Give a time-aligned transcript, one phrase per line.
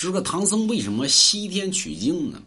[0.00, 2.40] 这个唐僧为什么西天取经呢？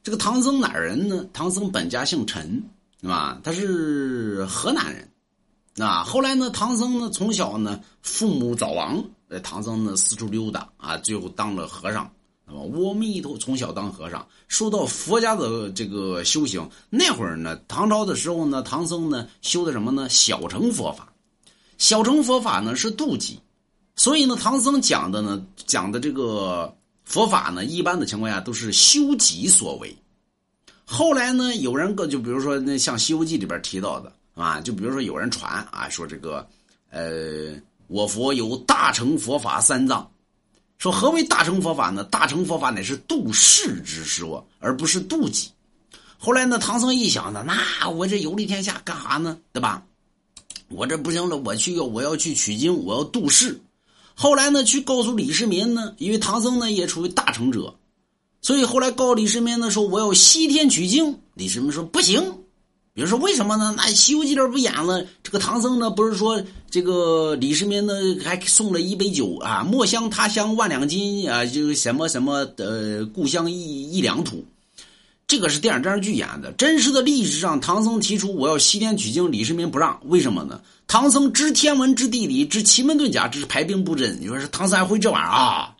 [0.00, 1.26] 这个唐僧哪人呢？
[1.32, 2.62] 唐僧本家姓陈，
[3.00, 3.40] 是吧？
[3.42, 5.08] 他是河南人，
[5.84, 6.04] 啊。
[6.04, 9.04] 后来呢，唐僧呢从小呢父母早亡，
[9.42, 12.08] 唐僧呢四处溜达啊，最后当了和尚。
[12.46, 16.64] 那么阿弥陀从小当和尚，受到佛家的这个修行。
[16.90, 20.08] 那会儿呢，唐朝的时候呢，唐僧呢修的什么呢？
[20.08, 21.12] 小乘佛法。
[21.76, 23.40] 小乘佛法呢是妒忌，
[23.96, 26.72] 所以呢，唐僧讲的呢讲的这个
[27.04, 29.96] 佛法呢，一般的情况下都是修己所为。
[30.84, 36.46] 后来呢，有人个就比如说那像《西游记》里边提到的啊，就比如说有人传啊，说这个
[36.90, 37.54] 呃，
[37.86, 40.10] 我佛有大乘佛法三藏。
[40.76, 42.02] 说何为大乘佛法呢？
[42.04, 45.48] 大乘佛法乃是度世之说，而不是度己。
[46.18, 49.38] 后来呢，唐僧一想呢，那我这游历天下干啥呢？
[49.52, 49.82] 对吧？
[50.68, 53.58] 我这不行了，我去要我要去取经，我要度世。
[54.14, 57.74] 后来呢，去告诉李世民呢，因为唐僧呢也处于大成者，
[58.40, 61.18] 所以后来告李世民呢说我要西天取经。
[61.34, 62.22] 李世民说不行。
[62.92, 63.74] 比如说为什么呢？
[63.76, 66.40] 那《西游记》里不演了，这个唐僧呢不是说
[66.70, 74.44] 这个李世民呢还送了一杯酒啊，墨香他乡万两金啊，就什么什么的故乡一一两土。
[75.26, 80.60] 这个是电影电视剧演的，真实的历史上，唐僧提出我要西天取经，李世民不让，为什么呢？
[80.86, 84.18] 唐僧知天文，知地理，知奇门遁甲，知排兵布阵。
[84.20, 85.74] 你说是唐僧还会这玩意儿啊？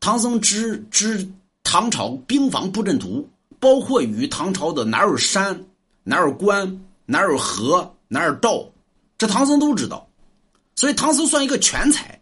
[0.00, 1.26] 唐僧知知
[1.62, 3.26] 唐朝兵防布阵图，
[3.58, 5.64] 包括与唐朝的哪有山，
[6.02, 8.68] 哪有关，哪有河，哪有道，
[9.16, 10.06] 这唐僧都知道。
[10.76, 12.20] 所以唐僧算一个全才。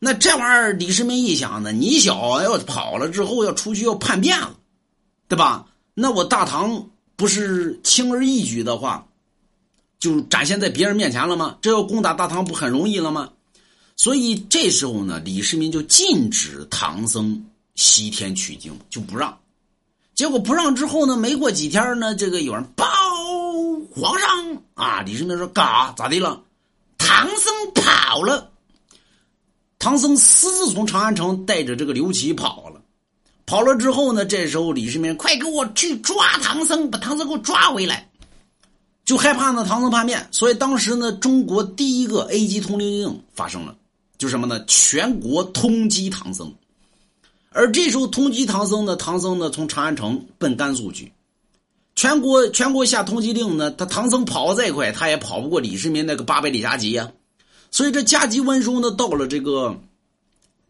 [0.00, 4.56] 那这玩意儿，李世民一想呢，你小要跑了之后要出去要叛变了，
[5.28, 5.64] 对吧？
[5.94, 9.06] 那我大唐不是轻而易举的话，
[9.98, 11.58] 就展现在别人面前了吗？
[11.60, 13.30] 这要攻打大唐不很容易了吗？
[13.94, 19.38] 所以这时候呢，李世民就禁止唐僧西天取经，就不让。
[20.14, 22.86] 结果不让之后呢，没过几天呢，这个有人报
[23.94, 25.94] 皇上啊，李世民说干啥？
[25.96, 26.42] 咋的了？
[26.98, 28.50] 唐僧跑了。
[29.78, 32.81] 唐僧私自从长安城带着这个刘琦跑了。
[33.52, 34.24] 跑了之后呢？
[34.24, 38.08] 这时候李世民快给我去抓唐僧，把唐僧给我抓回来。
[39.04, 43.76] 就害怕呢，唐僧叛变，所以当时呢，中国第一个 A 级通缉令发生了，
[44.16, 44.64] 就什么呢？
[44.64, 46.50] 全国通缉唐僧。
[47.50, 51.12] 而这时候通缉唐僧呢，唐僧呢从长安城奔甘肃去，
[51.94, 57.12] 全国全国下通缉令呢，他唐僧跑再快，他也跑不过李世民那个八百里加急呀。
[57.70, 59.78] 所以这加急文书呢，到了这个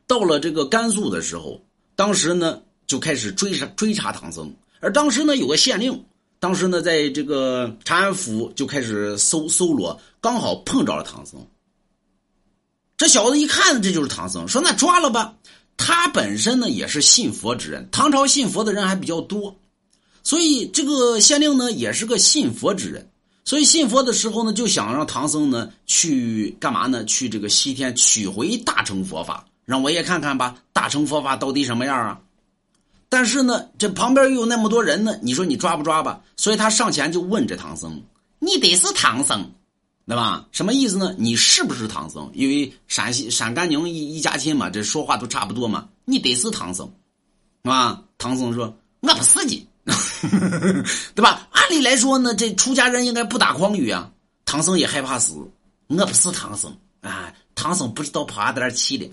[0.09, 1.61] 到了这个甘肃的时候。
[1.95, 6.05] 当时呢，就开始追查追查唐僧，而当时呢，有个县令，
[6.39, 11.41] 当时呢，在这个长安府就开始搜搜罗，刚好碰着了唐僧。
[12.97, 15.35] 这小子一看，这就是唐僧，说：“那抓了吧。”
[15.77, 19.57] 他本身呢，也是信佛之人，唐朝信佛的人还比较多，
[20.23, 23.11] 所以这个县令呢，也是个信佛之人，
[23.45, 27.05] 所以信佛的时候呢，就想让唐僧呢去干嘛呢？
[27.07, 29.45] 去这个西天取回大乘佛法。
[29.65, 32.21] 让我也看看吧，大乘佛法到底什么样啊？
[33.13, 36.23] 但是呢，这旁边又有那么多人呢，你说你抓不抓吧？
[36.35, 38.03] 所以他上前就问这唐僧
[38.41, 39.53] ：“你得是唐僧，
[40.07, 40.47] 对吧？
[40.51, 41.15] 什么意思呢？
[41.19, 42.31] 你是不是唐僧？
[42.33, 45.91] 因为陕西陕甘宁一一家亲嘛，这说话都差不多嘛。
[46.07, 46.91] 你得是唐僧，
[47.65, 48.03] 啊？
[48.17, 49.69] 唐僧说：我不是的，
[51.15, 51.47] 对吧？
[51.51, 54.11] 按理来说呢，这出家人应该不打诳语啊。
[54.47, 55.35] 唐僧也害怕死，
[55.89, 57.31] 我不是唐僧啊。
[57.55, 59.07] 唐僧不知道跑哪点去了。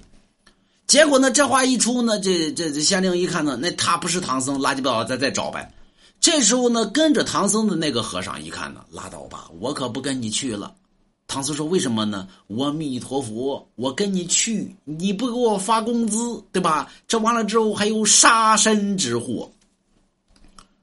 [0.90, 1.30] 结果呢？
[1.30, 5.72] 这话一出呢，这这这县令一看呢，那他不是唐僧，垃圾不倒，再再找呗。
[6.20, 10.74] 这时候呢，跟着唐僧的那个和尚一看呢，拉倒吧，我可不跟你去了。
[11.28, 12.28] 唐僧说：“为什么呢？
[12.48, 16.92] 阿弥陀佛，我跟你去，你不给我发工资，对吧？
[17.08, 19.48] 这完了之后还有杀身之祸。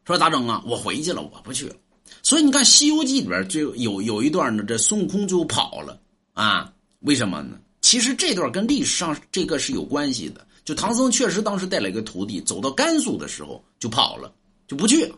[0.05, 0.62] 说咋整啊？
[0.65, 1.75] 我回去了，我不去了。
[2.23, 5.99] 所以你看《西游记》里边就有有一段呢，这孙悟空就跑了
[6.34, 6.73] 啊？
[7.00, 7.56] 为什么呢？
[7.87, 10.45] 其实这段跟历史上这个是有关系的。
[10.65, 14.33] 就唐僧确实当时带了一个徒弟，走到甘肃的时候就跑了，
[14.67, 15.15] 就不去了，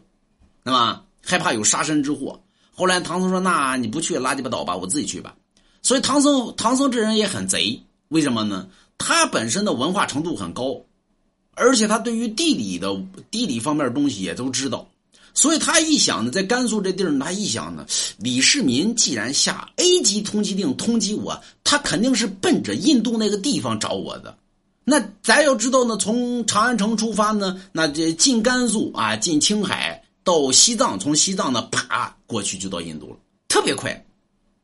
[0.64, 1.02] 对吧？
[1.22, 2.38] 害怕有杀身之祸。
[2.70, 5.34] 后来唐僧说：“那你不去，拉鸡巴倒吧，我自己去吧。”
[5.80, 8.68] 所以唐僧唐僧这人也很贼，为什么呢？
[8.98, 10.78] 他本身的文化程度很高，
[11.54, 12.94] 而且他对于地理的
[13.30, 14.86] 地理方面的东西也都知道。
[15.38, 17.86] 所以他一想呢，在甘肃这地儿，他一想呢，
[18.18, 24.36] 李世民既然下 A 级通缉令通缉我，他肯定是奔着印度那个地方找我的。
[24.82, 33.92] 那咱要知道呢，从长安城出发呢，那这进甘肃啊，进青海到西藏，从西藏呢啪过去就到印度了，特别快，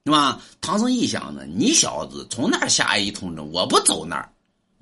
[0.06, 0.42] 是吧？
[0.60, 4.28] 唐僧一想呢，你小子从那儿下一通知，我不走那儿，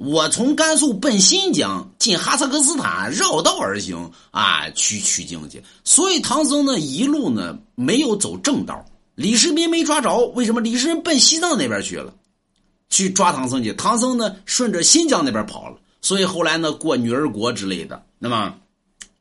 [0.05, 5.63] 我从甘肃奔新疆，进哈萨克斯坦，绕道而行啊，去取经去。
[5.85, 8.85] 所以唐僧呢，一路呢没有走正道。
[9.15, 10.61] 李世民没抓着，为什么？
[10.61, 12.13] 李世民奔西藏那边去了，
[12.91, 13.73] 去抓唐僧去。
[13.75, 15.77] 唐僧呢，顺着新疆那边跑了。
[16.01, 18.53] 所以后来呢，过女儿国之类的，那么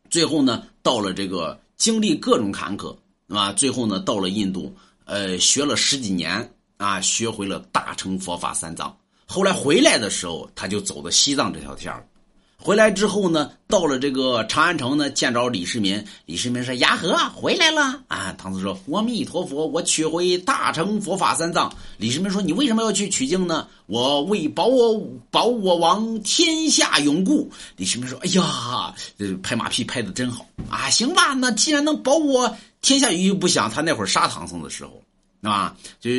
[0.10, 2.98] 最后呢，到了这个经历各种坎坷，
[3.28, 4.76] 那么最后呢，到了印度，
[5.06, 8.98] 呃，学了十几年啊，学会了大乘佛法三藏。
[9.32, 12.04] 后来回来的时候，他就走的西藏这条线了。
[12.58, 16.06] 回来之后呢，到了这个长安城呢，见着李世民。
[16.26, 25.02] 李世民说：“呀呵，回来了啊！”唐僧说：“阿弥陀佛，我取回大乘佛法三藏。”李世民说：“你为什么要去取经呢？”我为保我
[25.32, 27.50] 保我王天下永固。
[27.78, 30.90] 李世民说：“哎呀，这拍马屁拍的真好啊！
[30.90, 35.02] 行吧，那既然能保我天下永不想他那会儿杀唐僧的时候。”
[35.42, 36.10] 啊，就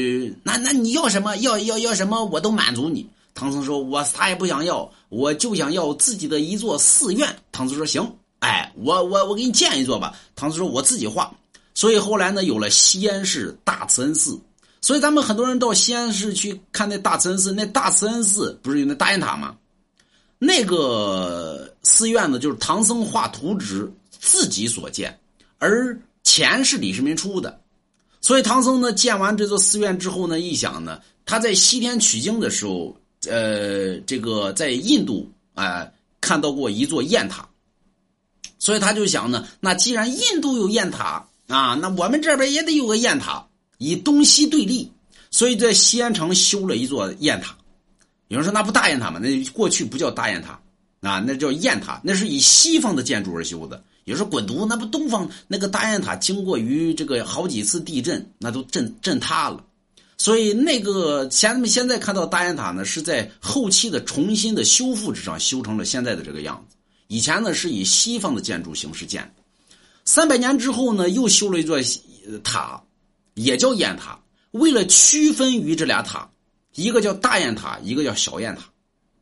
[0.43, 1.37] 那那你要什么？
[1.37, 2.25] 要要要什么？
[2.25, 3.09] 我都满足你。
[3.35, 11.33] 唐僧说：“我啥也不想要，我就想要自己的一座寺院。”唐僧说：“行，哎，我我我给你建一座吧。”唐僧说：“我自己画。”
[11.73, 14.39] 所以后来呢，有了西安市大慈恩寺。
[14.83, 19.57] 所以咱们很多人到西安市去看那大慈恩寺，那大慈恩寺不是有那大雁塔吗？
[20.39, 25.17] 那个寺院呢，就是唐僧画图纸自己所建，
[25.59, 27.62] 而钱是李世民出的。
[28.23, 32.97] 所以唐僧呢建完这座寺院之后呢，一想呢，他在西天取经的时候，
[33.29, 35.87] 呃，这个在印度啊
[36.21, 37.49] 看到过一座雁塔，
[38.61, 43.45] 所以他就想呢，那既然印度有雁塔啊，那我们这边也得有个雁塔，
[43.79, 44.91] 以东西对立，
[45.33, 47.57] 所以在西安城修了一座雁塔。
[48.29, 49.19] 有人说那不大雁塔吗？
[49.19, 50.61] 那过去不叫大雁塔
[51.01, 53.83] 啊，那叫雁塔，那是以西方的建筑而修的。
[54.05, 59.65] 有时候滚犊，那不东方那个大雁塔经过于这个好几次地震，那都震震塌了。
[60.19, 66.77] 所以那个前们现在看到大雁塔呢，是在后期的重新的修复之上修成了现在的这个样子。
[67.07, 69.33] 以前呢是以西方的建筑形式建。
[70.05, 71.79] 三百年之后呢，又修了一座
[72.43, 72.83] 塔，
[73.35, 74.21] 也叫雁塔。
[74.51, 76.29] 为了区分于这俩塔，
[76.75, 78.63] 一个叫大雁塔，一个叫小雁塔。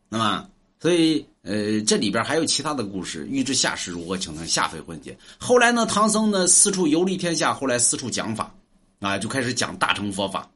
[0.08, 0.48] 那么，
[0.80, 1.26] 所以。
[1.42, 5.16] 呃，这里边还有其他的故事，预知下世如何，请看下回分解。
[5.38, 8.54] 后来呢，唐僧呢四处游历天下，后来四处讲法，
[9.00, 10.46] 啊，就开始讲大乘佛法，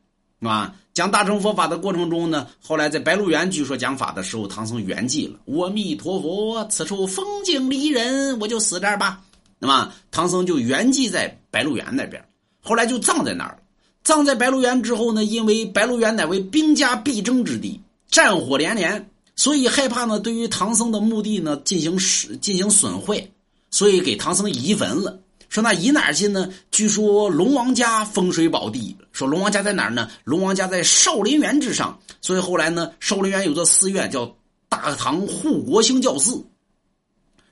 [0.40, 5.38] 啊，讲大乘佛法的过程中呢，后来在白鹿原据说讲法的时候，唐僧圆寂了。
[5.46, 9.22] 阿弥陀佛，此处风景迷人，我就死这儿吧。
[9.58, 12.22] 那么唐僧就圆寂在白鹿原那边，
[12.60, 13.58] 后来就葬在那儿。
[14.02, 19.08] 葬在白鹿原之后呢，因为白鹿原乃为兵家必争之地，战火连连。
[19.36, 21.98] 所以害怕呢，对于唐僧的墓地呢进行
[22.40, 23.28] 进行损坏，
[23.70, 25.18] 所以给唐僧移坟了。
[25.48, 26.48] 说那移哪儿去呢？
[26.72, 28.96] 据说龙王家风水宝地。
[29.12, 30.10] 说龙王家在哪儿呢？
[30.24, 31.96] 龙王家在少林园之上。
[32.20, 34.34] 所以后来呢，少林园有座寺院叫
[34.68, 36.44] 大唐护国兴教寺。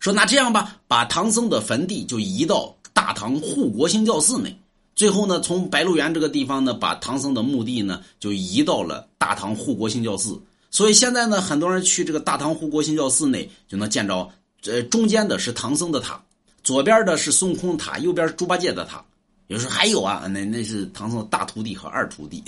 [0.01, 4.57] 说那这样吧，把唐僧的坟地就移到大唐护国兴教寺内。
[4.97, 10.41] 最后呢，从白鹿原这个地方呢，把唐僧的墓地呢就移到了大唐护国兴教寺。
[10.73, 14.29] 所以现在呢，很多人去这个大唐护国兴教寺内，就能见着，
[14.65, 16.21] 呃，中间的是唐僧的塔，
[16.65, 19.05] 左边的是孙悟空塔，右边是猪八戒的塔。
[19.49, 22.43] 有时候还有啊，那那是唐僧的大徒弟和二徒弟，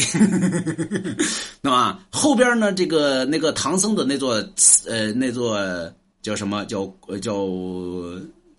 [1.61, 4.43] 那么后边呢，这个那个唐僧的那座，
[4.87, 5.61] 呃，那座
[6.23, 6.87] 叫什么叫
[7.21, 7.47] 叫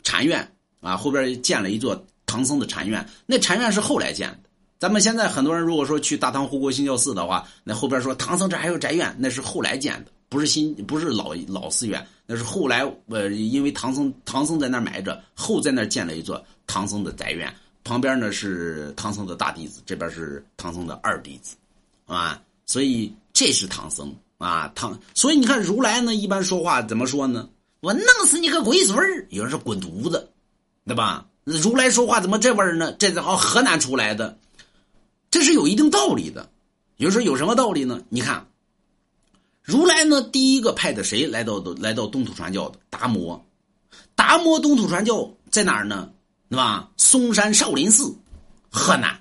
[0.04, 0.48] 禅院
[0.80, 0.96] 啊？
[0.96, 4.45] 后边建了一座唐僧的禅院，那禅院是后来建的。
[4.78, 17.52] 咱们现在很多人如果说去大唐护国兴教寺的话，那后边说唐僧这还有宅院，那是后来建的，不是新，不是老老寺院，那是后来呃，因为唐僧唐僧在那埋着，后在那建了一座唐僧的宅院，
[17.84, 21.56] 旁边呢是唐僧的大弟子，这边是唐僧的二弟子，
[22.06, 27.48] 啊，所以这是唐僧啊唐，所以你看如来呢一般说话怎么说呢？
[27.80, 29.26] 我弄死你个龟孙儿！
[29.30, 30.28] 有人说滚犊子，
[30.86, 31.26] 对吧？
[31.44, 32.92] 如来说话怎么这味儿呢？
[32.94, 34.36] 这是好河南出来的。
[35.36, 36.50] 这是有一定道理的，
[36.96, 38.02] 有时候有什么道理呢？
[38.08, 38.48] 你看，
[39.62, 42.80] 如来呢，第一个派的谁来到来到东土传教的？
[42.90, 43.46] 达摩，
[44.16, 46.10] 达摩东土传教在哪儿呢？
[46.50, 46.90] 对吧？
[46.96, 48.16] 嵩山少林寺，
[48.70, 49.14] 河南。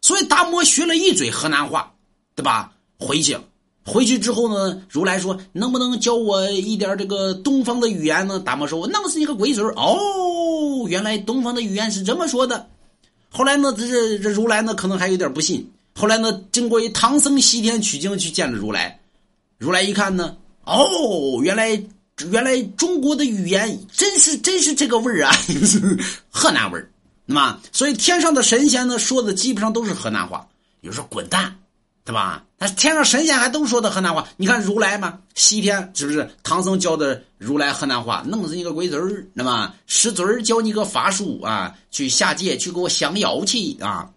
[0.00, 1.92] 所以达摩学了一嘴河南话，
[2.34, 2.72] 对吧？
[2.98, 3.44] 回去了，
[3.84, 8.40] 回去之后呢，如来说能不能教我一点这个东方的语言呢？
[8.40, 12.70] 达摩说：“我弄死你个龟孙哦，原来东方的语言是这么说的。
[13.36, 15.68] 后来呢，这这这如来呢，可能还有点不信。
[15.92, 19.00] 后来呢，经过一唐僧西天取经去见了如来，
[19.58, 21.70] 如来一看呢，哦，原来
[22.30, 25.32] 原来中国的语言真是真是这个味儿啊，
[26.30, 26.88] 河南味儿。
[27.26, 30.46] 那么，所以天上的神仙呢，说的基本上都是河南话。
[30.82, 31.56] 有时候滚蛋，
[32.04, 32.44] 对吧？
[32.58, 34.28] 他天上神仙还都说的河南话。
[34.36, 38.22] 你看如来嘛，西天是不是唐僧教的如来河南话？
[38.26, 44.10] 弄死你个龟孙儿，那么师尊教你个法术啊，去下界去给我降妖气啊。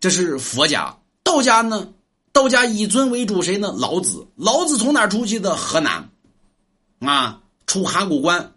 [0.00, 1.86] 这是佛家，道家呢？
[2.32, 3.74] 道家以尊为主，谁呢？
[3.76, 4.26] 老子。
[4.36, 5.54] 老子从哪出去的？
[5.54, 6.08] 河南，
[7.00, 8.52] 啊，出函谷关，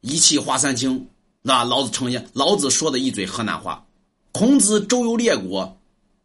[0.00, 1.08] 一气化三清，
[1.42, 2.28] 那老子成仙。
[2.32, 3.84] 老子说的一嘴河南话。
[4.32, 5.79] 孔子周游列国，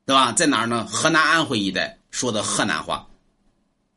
[0.05, 0.31] 对吧？
[0.31, 0.85] 在哪儿呢？
[0.85, 3.07] 河南安徽一带说的河南话，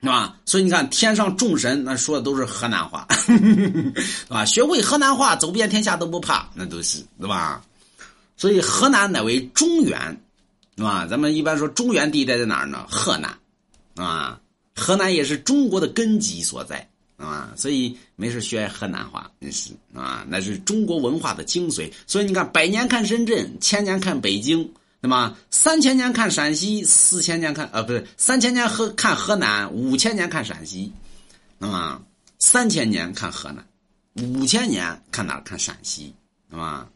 [0.00, 0.37] 是吧？
[0.45, 4.45] 所以你看，天上众神那说的都是河南话， 对吧？
[4.45, 7.62] 学会河南话，走遍天下都不怕，那都是，对吧？
[8.37, 9.99] 所以河南乃为中原。
[10.77, 11.05] 是吧？
[11.11, 12.87] 咱们一般说中原地带在哪儿呢？
[12.88, 13.37] 河南，
[13.97, 14.41] 啊，
[14.77, 21.91] 河南也是中国的根基所在，啊，所以没事学河南话，那是啊，那是中国文化的精髓。
[22.07, 30.93] 所以你看，百年看深圳，千年看北京，那么三千年看陕西，四千年看呃，不是三千年河看河南，五千年看陕西，
[31.59, 32.02] 那么
[32.38, 33.64] 三千年看河南，
[34.14, 35.40] 五千年看哪？
[35.40, 36.14] 看陕西，
[36.50, 36.88] 是吧？